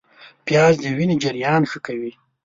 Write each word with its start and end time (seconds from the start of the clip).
پیاز 0.45 0.73
د 0.83 0.85
وینې 0.97 1.15
جریان 1.23 1.61
ښه 1.71 1.79
کوي 1.85 2.11